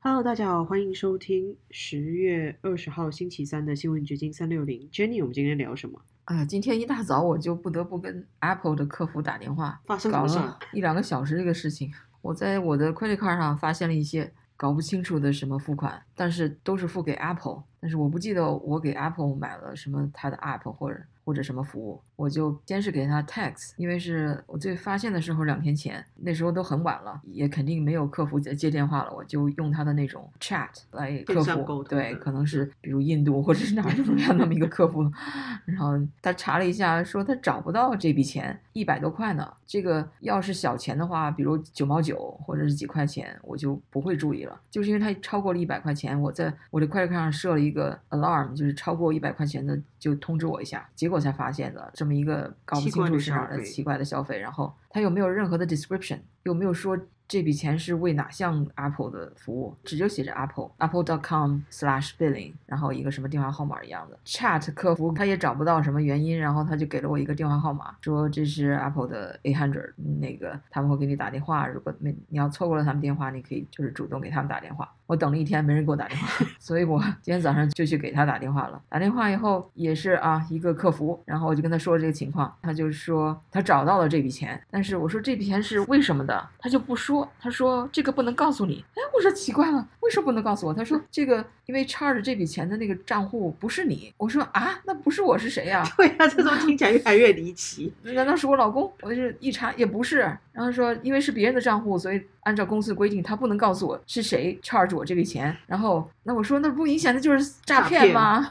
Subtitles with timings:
[0.00, 4.88] Hello，大家好，欢迎收听十月二十号星期三的新闻掘金三六零。
[4.92, 6.00] Jenny，我们今天聊什么？
[6.24, 11.92] 啊，今天一大早我就不得不跟 Apple 的客服打电话，发生搞了一两个小时这个事情。
[12.22, 35.02] 我在我的 credit card 上发现了一些搞不清楚的什么付款，但是都是付给 Apple，但是我不记得我给 Apple 买了什么它的 app 或者或者什么服务，我就先是给他 text，因为是我最发现的时候两天前，那时候都很晚了，也肯定没有客服接接电话了，我就用他的那种 chat 来客服，对，可能是比如印度或者是哪儿这种样那么一个客服，
[35.64, 39.52] 然后他查了一下，说他找不到这笔钱，一百多块呢。
[39.66, 44.56] 这个要是小钱的话，比如九毛九或者是几块钱，我就不会注意了。
[44.70, 50.88] 就是因为他超过了一百块钱，我在我的 credit card 上设了一个 alarm，就是超过一百块钱的就通知我一下。
[50.94, 56.98] 结果才发现的这么一个搞不清楚是哪儿的奇怪的消费，然后它又没有任何的 description，有没有说
[57.28, 74.88] 这笔钱是为哪项 Apple 的服务，只就写着 Apple Apple.com slash billing，然后一个什么电话号码一样的 Chat 客服他也找不到什么原因，然后他就给了我一个电话号码，说这是 Apple 的 A hundred，那个他们会给你打电话，如果没你要错过了他们电话，你可以就是主动给他们打电话。
[75.06, 78.82] 我等了一天没人给我打电话， 所以我今天早上就去给他打电话了。
[78.88, 88.84] 打电话以后也是啊一个客服，然后我就跟他说这个情况，他就说他找到了这笔钱，但是我说这笔钱是为什么的，他就不说，他说这个不能告诉你。
[88.94, 90.74] 哎，我说奇怪了，为什么不能告诉我？
[90.74, 94.12] 他说这个因为 charge 这笔钱的那个账户不是你。
[94.16, 97.92] 我说啊，那不是我是谁呀、对啊，这种听起来越来越离奇。
[98.02, 98.92] 难道是我老公？
[99.02, 100.18] 我就是一查也不是，
[100.52, 105.56] 然后说因为是别人的账户，所以按照公司的规定，他不能告诉我是谁 charge 我这笔钱。
[105.66, 108.48] 然后那我说那不明显的就是诈骗吗？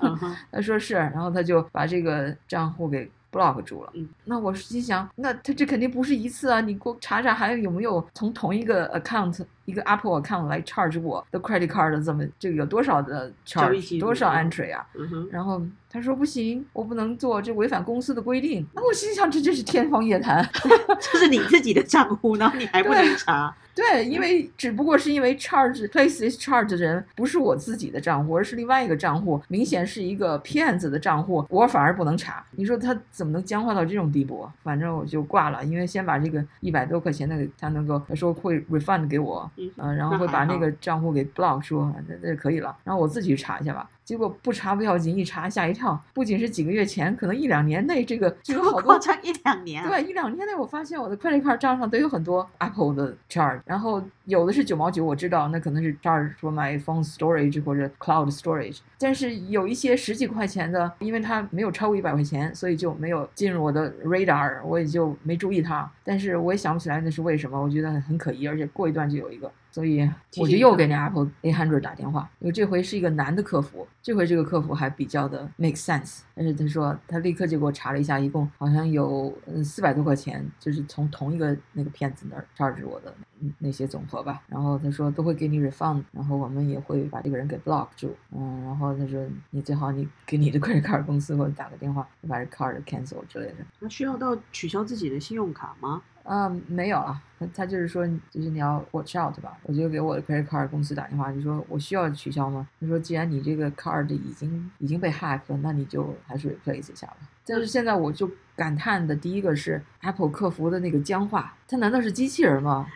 [0.52, 3.91] 他说是，然后他就把这个账户给 block 住了。
[3.95, 14.85] 嗯，那我心想，那他这肯定不是一次啊，你给我查查还有没有从同一个 account 一个 Apple account 来 charge 我的 credit card 的这么这个有多少的 charge 多少嗯 entry 啊？
[14.95, 18.66] 嗯哼，然后他说不行，我不能做，这违反公司的规定。
[18.73, 20.47] 那我心想，这真是天方夜谭。
[21.00, 23.56] 这是你自己的账户，然后你还不能查。
[23.73, 32.41] 对，因为只不过是因为 charge place is charge 的人不是我自己的账户，而是另外一个账户，明显是一个骗子的账户，我反而不能查。
[32.51, 34.47] 你说他怎么能僵化到这种地步？
[34.63, 43.89] 反正我就挂了，因为先把这个一百多块钱的他能够他说会 refund 给我，嗯呃，然后会把那个账户给 block 住那那可以了，然后我自己去查一下吧。
[44.05, 49.89] 结果不查不要紧，一查吓一跳，不仅是几个月前，可能一两年内这个就有好多一两年啊？
[49.89, 65.89] 对，一两年内我发现我的 credit card 账上都有很多 Apple 的 charge，然后有的是九毛九，我知道那可能是 charge for my phone storage 或者 cloud storage，但是有一些十几块钱的，因为它没有超过一百块钱，所以就没有进入我的 radar，我也就没注意它。
[66.03, 69.51] 但是我也想不起来那是为什么，我觉得很很可疑，而且过一段就有一个。
[69.75, 76.22] 所以我就又给那 Apple A hundred 打电话，因为这回是一个男的客服，这回这个客服还比较的 make sense。
[76.34, 84.41] 但是他说他立刻就给我查了一下，一共好像有嗯四百多块钱，就是从同一个那个骗子那儿 charge 我的嗯那些总和吧。
[84.47, 88.16] 然后他说都会给你 refund，然后我们也会把这个人给 block 住。
[88.31, 93.56] 嗯，然后他说你最好你给你的 credit card 公司或者打个电话，把这 card cancel 之类的。
[93.81, 96.02] 那需要到取消自己的信用卡吗？
[96.25, 99.56] 啊、没有啊，他他就是说，就是你要 watch out 吧。
[99.63, 102.68] 我就给我的 credit card 公司打电话，就说我需要取消吗？
[102.81, 107.18] 他说，既然你这个 card 已经已经被 hack 了，那你就还是 replace 一下吧。
[107.46, 112.88] 但是现在我就感叹的第一个是 Apple 客服的那个僵化，他难道是机器人吗？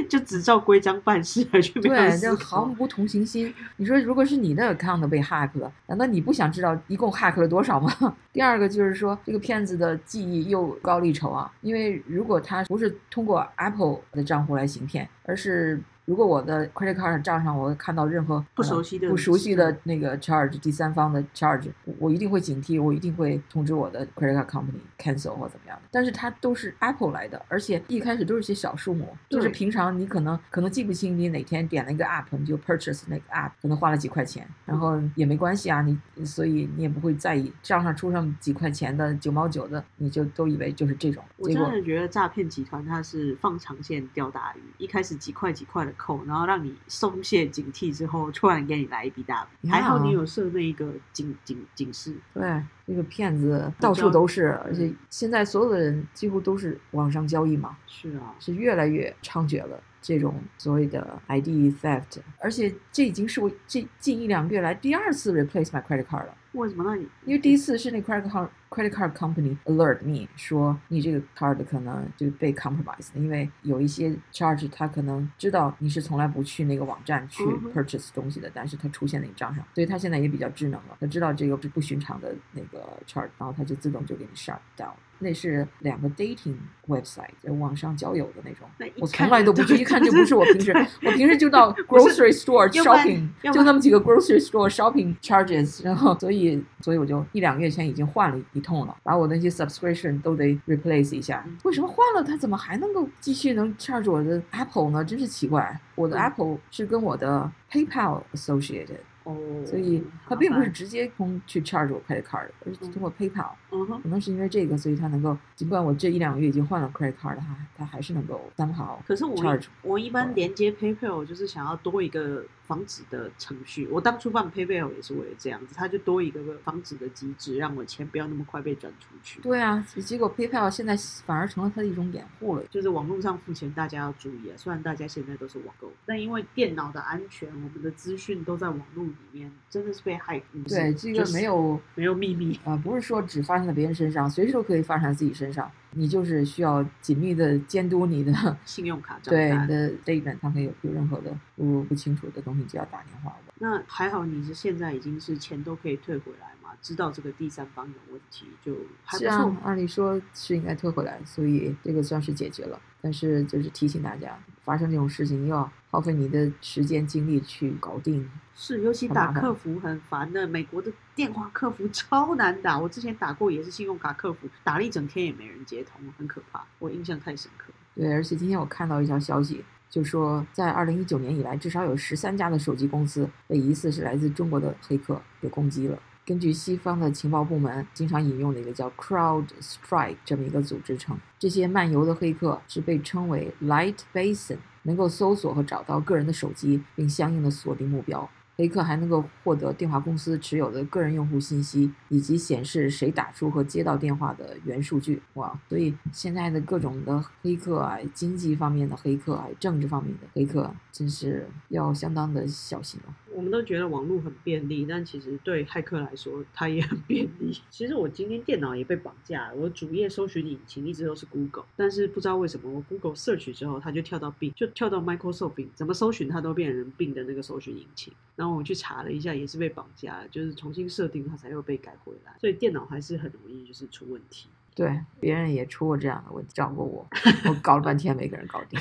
[0.08, 3.52] 就只照规章办事，而却没有对，思这毫无同情心。
[3.76, 7.92] 你说，如果是你的 account 被 hack 了，难道你不想知道一共 hack 了多少吗？
[8.32, 25.88] 第二个就是说，这个骗子的技艺又高了一筹啊，因为如果他不是通过 Apple 的账户来行骗，而是如果我的 credit card 账上我看到任何不熟悉的不熟悉的那个 charge，第三方的 charge，我我一定会警惕，我一定会通知我的 credit card company cancel 或怎么样的。
[25.90, 49.68] 但是它都是 Apple 来的，而且一开始都是些小数目，就是平常你可能可能记不清你哪天点了一个 app，你就 purchase 那个 app，可能花了几块钱，然后也没关系啊，你所以你也不会在意账上出上几块钱的九毛九的，你就都以为就是这种，我真的觉得诈骗集团它是放长线钓大鱼，一开始几块几块的扣，然后让你松懈警惕之后，突然给你来一笔大笔。
[49.68, 52.42] 还好你有设那一个警警警示，对，
[52.86, 59.80] 那个骗子到处都是，而且现在所有的人几乎都是网上交易嘛，是啊，是越来越猖獗了。
[60.04, 61.48] 这种所谓的 ID
[61.80, 66.36] theft，而且这已经是我这近一两个月来第二次 replace my credit card 了。
[66.52, 66.84] 为什么？
[66.84, 77.42] 呢你因为第一次是那 credit card credit card company alert me 说你这个 card 可能就被 compromised，因为有一些 charge 他可能知道你是从来不去那个网站去
[77.74, 84.92] purchase 东西的，但是它出现在你账上，所以他现在也比较智能了，他知道这个是不寻常的那个 charge，然后他就自动就给你 shut down。
[85.24, 86.54] 那是两个 dating
[86.86, 88.68] website，在网上交友的那种。
[89.00, 90.72] 我从来都不去，一看就不是我平时。
[91.02, 101.44] 我平时就到 grocery store shopping，就那么几个 grocery store shopping charges，然后所以所以我就一两个月前已经换了一通了，把我那些 subscription 都得 replace 一下。
[101.64, 105.04] 为什么换了它怎么还能够继续能 charge 我的 Apple 呢？
[105.04, 105.80] 真是奇怪。
[105.94, 108.98] 我的 Apple 是跟我的 PayPal associated。
[109.24, 109.36] 哦，
[109.66, 113.52] 所以它并不是直接通去 charge 我 credit card，而是通过 PayPal。
[113.70, 119.02] 嗯哼，可能是因为这个，所以它能够，尽管我这一两个月已经换了 credit card，它它还是能够担保。
[119.06, 122.44] 可是我我一般连接 PayPal 就是想要多一个。
[122.66, 129.38] 防止的程序，我当初办 PayPal 也是为了这样子，它就多一个防止的机制，让我钱不要那么快被转出去。
[129.42, 130.96] 对啊，结果 PayPal 现在
[131.26, 132.64] 反而成了它的一种掩护了。
[132.70, 134.56] 就是网络上付钱，大家要注意啊！
[134.56, 140.40] 虽然大家现在都是网购，但因为电脑的安全，我们的资讯都在网络里面，真的是被害。
[140.66, 145.70] 对，这个没有没有秘密啊，不是说只发生在别人身上，随时都可以发生在自己身上。
[145.96, 148.32] 你就是需要紧密的监督你的
[148.66, 153.54] 信用卡对你的 statement，它可以有有任何的不不清楚的东西，就要打电话问。
[153.58, 156.70] 那还好，你是现在已经是钱都可以退回来嘛？
[156.82, 158.74] 知道这个第三方有问题，就
[159.04, 159.56] 还不错。
[159.62, 162.80] 按理说是应该退回来，所以这个算是解决了。
[163.04, 168.26] 但是就是提醒大家，发生这种事情要耗费你的时间精力去搞定。
[168.54, 170.48] 是，尤其打客服很烦的。
[170.48, 176.64] 美国的电话客服 超难打，我之前打过也是信用卡客服，打了一整天也没人接通，很可怕。
[176.78, 177.70] 我印象太深刻。
[177.94, 185.98] 对，而且今天我看到一条消息，就说在二零一九年以来，至少有十三家的手机公司被疑似是来自中国的黑客给攻击了。
[186.26, 198.28] 根据西方的情报部门经常引用的一个叫 Crowd Strike 这么一个组织称，这些漫游的黑客是被称为 Light Basin，能够搜索和找到个人的手机，并相应的锁定目标。
[198.56, 205.20] 黑客还能够获得电话公司持有的个人用户信息，以及显示谁打出和接到电话的原数据。
[205.34, 213.14] 哇，所以现在的各种的黑客啊，经济方面的黑客啊，政治方面的黑客，真是要相当的小心了。
[213.34, 217.52] 我们都觉得网络很便利，但其实对骇客来说，它也很便利。
[217.68, 228.12] 其实我今天电脑也被绑架了，我主页搜寻引擎一直都是 Google，但是不知道为什么我 Google search 之后，它就跳到 Bing，就跳到 Microsoft Bing，怎么搜寻它都变成 Bing 的那个搜寻引擎。
[228.36, 234.48] 然后我去查了一下，也是被绑架了，就是重新设定它才又被改回来，所以电脑还是很容易就是出问题。
[234.74, 237.06] 对，别人也出过这样的问题，找过我，
[237.48, 238.78] 我搞了半天没给人搞定。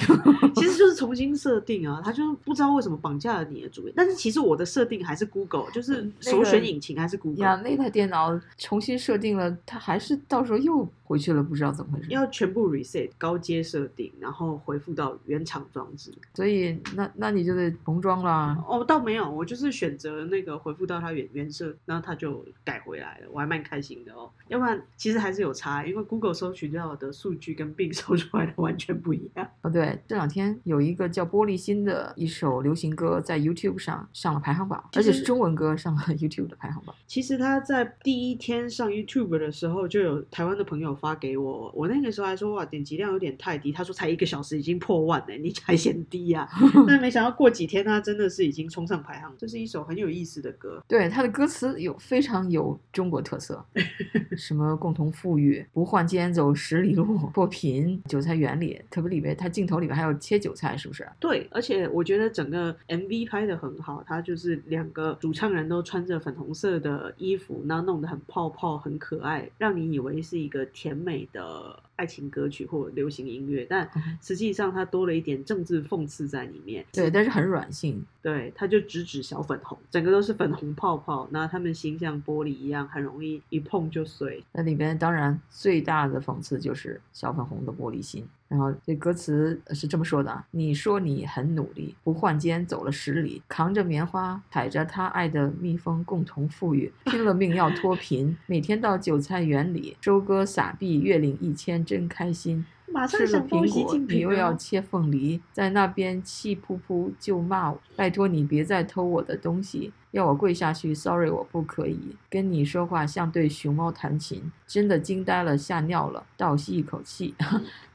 [0.55, 7.45] 其实就是重新设定啊，他就不知道为什么绑架了你的主意，但是其实我的设定还是 Google，就是首选引擎还是 Google。
[7.45, 10.87] 呀，那台电脑重新设定了，它还是到时候又。
[11.05, 12.07] 回去了，不知道怎么回事。
[12.09, 16.11] 要全部 reset 高阶设定，然后回复到原厂装置。
[16.33, 18.57] 所以那那你就得重装啦。
[18.67, 24.31] 哦，倒没有，我就是选择那个回复到它原原设，然后它就改回来了，我还蛮开心的哦。
[24.47, 29.47] 要不然其实还是有差，因为 Google 搜取到的数据跟 Bing 搜出来的完全不一样。
[29.61, 36.95] 哦，对，这两天有一个叫玻璃心的一首流行歌在 YouTube 上上了排行榜，而且是中文歌上了 YouTube 的排行榜。
[37.07, 40.93] 其实他在第一天上 YouTube 的时候，就有台湾的朋友。
[41.03, 43.71] 发给我，我那个时候还说哇，点击量有点太低。
[43.71, 46.47] 他说才一个小时已经破万了，你还嫌低呀？
[46.87, 49.33] 但没想到过几天，他真的是已经冲上排行。
[49.37, 53.65] 这是一首很有意思的歌，对他的歌词有非常有中国特色，
[54.37, 61.07] 什么共同富裕、不换肩走十里路、脱贫、韭菜园里，特别里边他镜头里边还有切韭菜，是不是？
[61.19, 70.63] 对，而且我觉得整个 MV 拍的很好，他就是两个主唱人都穿着粉红色的衣服，然后弄得很泡泡、很可爱，让你以为是一个。
[70.73, 73.89] 甜美的爱情歌曲或流行音乐，但
[74.21, 76.85] 实际上它多了一点政治讽刺在里面。
[76.91, 78.03] 对，但是很软性。
[78.21, 84.43] 对，它就直指小粉红，整个都是粉红泡泡，那他们心像玻璃一样，很容易一碰就碎。
[84.53, 88.25] 那里边当然最大的讽刺就是小粉红的玻璃心。
[88.53, 102.63] 然后这歌词是这么说的：你说你很努力，不换肩走了十里，扛着棉花，踩着他爱的蜜蜂，共同富裕，拼了命要脱贫，每天到韭菜园里收割撒币，月领一千真开心。
[103.09, 109.91] 吃了苹果，你又要切凤梨，在那边气扑扑就骂我，拜托你别再偷我的东西。
[110.13, 117.33] 要我跪下去，sorry，我不可以跟你说话，像对熊猫弹琴，真的惊呆了，吓尿了，倒吸一口气。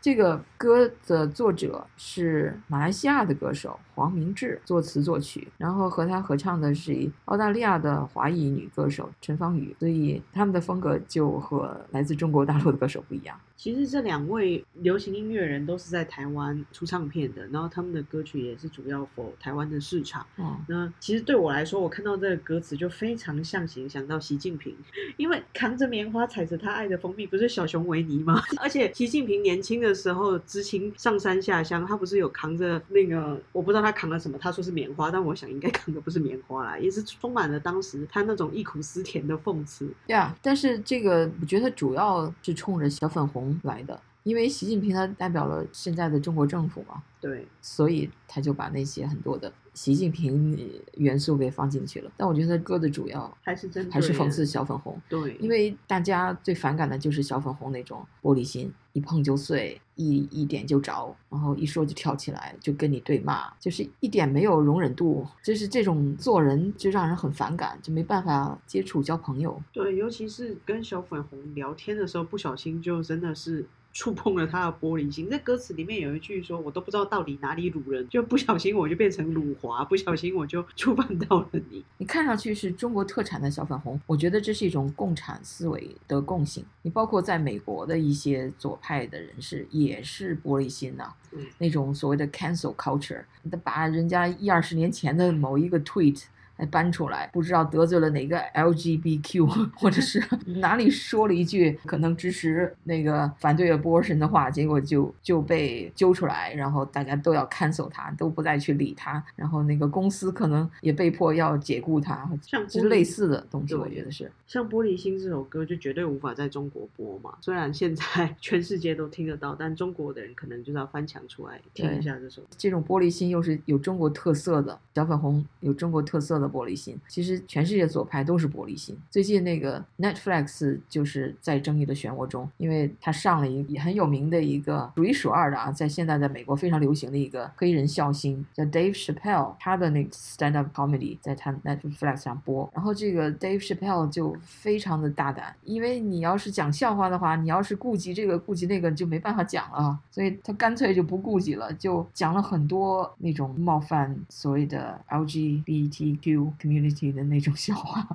[0.00, 13.38] 这个歌的作者是马来西亚的歌手黄明志，作词作曲，然后和他合唱的是澳大利亚的华裔女歌手陈芳宇，所以他们的风格就和来自中国大陆的歌手不一样。
[13.56, 20.24] 其实这两位流行音乐人都是在台湾出唱片的，然后他们的歌曲也是主要否台湾的市场。
[20.36, 24.74] 嗯，那其实对我来说，我看到这个歌词就非常象形想到习近平，
[25.16, 28.42] 因为扛着棉花踩着他爱的蜂蜜，不是小熊维尼吗？
[28.60, 39.92] 而且习近平年轻的时候知青上山下乡，他不是有扛着那个，我不知道他扛了什么，他说是棉花，但我想应该扛的不是棉花啦，也是充满了当时他那种忆苦思甜的讽刺。
[40.06, 50.58] 对啊，但是这个我觉得主要是冲着小粉红来的，因为习近平他代表了现在的中国政府嘛，对，所以他就把那些很多的习近平
[50.94, 52.10] 元素给放进去了。
[52.16, 69.62] 但我觉得歌的主要还是针对还是讽刺小粉红，对，因为大家最反感的就是小粉红那种玻璃心，一碰就碎，一一点就着，然后一说就跳起来，就跟你对骂，就是一点没有容忍度，就是这种做人就让人很反感，就没办法接触交朋友。
[69.72, 73.64] 对，尤其是跟小粉红聊天的时候，不小心就真的是
[73.98, 75.28] 触碰了他的玻璃心。
[75.28, 81.84] 在歌词里面有一句说：“我都不知道到底哪里辱人，就不小心我就变成辱华，不小心我就触犯到了你。
[81.96, 86.64] 你看上去是中国特产的小粉红，我觉得这是一种共产思维的共性。
[86.82, 96.22] 你包括在美国的一些左派的人士也是玻璃心呐、嗯那种所谓的 cancel culture，他把人家一二十年前的某一个 tweet
[96.58, 100.22] 还搬出来，不知道得罪了哪个 LGBTQ，或者是
[100.60, 114.30] 哪里说了一句可能支持那个反对 abortion 的话，结果就就被揪出来，然后大家都要 cancel 他，都不再去理他，然后那个公司可能也被迫要解雇他，像就是类似的东西，我觉得是。
[114.48, 117.34] 像《玻璃心》这首歌就绝对无法在中国播嘛。
[117.42, 122.42] 虽然现在 全世界都听得到，但中国的人可能就是要翻墙出来听一下这首。
[122.56, 126.98] 这种玻璃心又是有中国特色的，小粉红有中国特色的玻璃心。
[127.08, 128.96] 其实全世界左派都是玻璃心。
[129.10, 142.70] 最近那个 Netflix 就是在争议的漩涡中，因为他上了一个很有名的一个数一数二的啊，在现在在美国非常流行的一个黑人笑星，叫 Dave Chappelle，他的那个 stand up comedy 在他 Netflix 上播。
[142.74, 158.06] 然后这个 Dave Chappelle 就非常的大胆，因为你要是讲笑话的话，你要是顾及这个顾及那个，就没办法讲了啊，所以他干脆就不顾及了，就讲了很多那种冒犯所谓的 LGBTQ community 的那种笑话。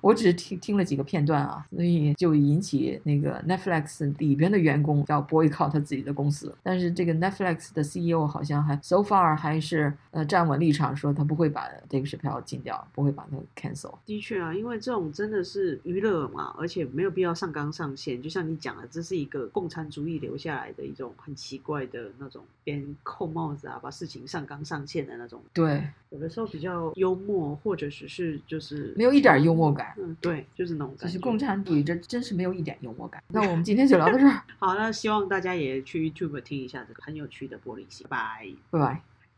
[0.00, 6.54] 我只是听听了几个片段啊，所以就引起那个 Netflix 里边的员工要 boycott 他自己的公司。
[6.62, 13.94] 但是这个 Netflix 的 CEO 好像还 so far 还是呃站稳立场，说他不会把 Dave Chappelle 禁掉，不会把它 cancel。
[14.04, 18.20] 的确啊，因为这种真的是娱乐嘛，而且没有必要上纲上线。
[18.20, 25.40] 就像你讲的，这是一个共产主义留下来的一种很奇怪的那种别人扣帽子啊，把事情上纲上线的那种。
[25.52, 27.14] 对，有的时候比较幽
[27.46, 29.94] 默，或者只是就是没有一点幽默感。
[29.98, 31.04] 嗯，对，就是那种感觉。
[31.06, 33.22] 就是共产主义，这真是没有一点幽默感。
[33.28, 38.06] 那我们今天就聊到这儿， 好，那希望大家也去 YouTube 听一下这个很有趣的玻璃心。
[38.08, 38.48] 拜拜。
[38.70, 39.13] 拜拜。